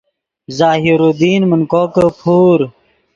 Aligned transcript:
ظاہر 0.59 0.99
الدین 1.07 1.41
من 1.49 1.61
کوکے 1.71 2.07
پور 2.19 2.59